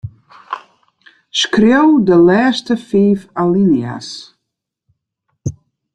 [1.41, 4.09] Skriuw de lêste fiif alinea's.